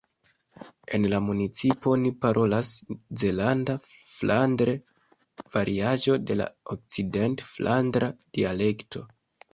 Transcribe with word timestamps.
En 0.97 1.03
la 1.09 1.17
municipo 1.25 1.91
oni 1.97 2.11
parolas 2.23 2.71
zelanda-flandre, 3.23 4.75
variaĵo 5.57 6.19
de 6.31 6.39
la 6.43 6.51
okcident-flandra 6.77 8.13
dialekto. 8.41 9.09